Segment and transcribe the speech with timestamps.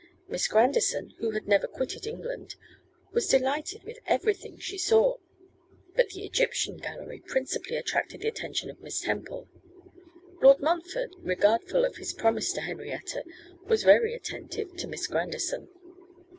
[0.27, 2.55] Miss Grandison, who had never quitted England,
[3.11, 5.17] was delighted with everything she saw;
[5.95, 9.47] but the Egyptian gallery principally attracted the attention of Miss Temple.
[10.41, 13.23] Lord Montfort, regardful of his promise to Henrietta,
[13.67, 15.67] was very attentive to Miss Grandison.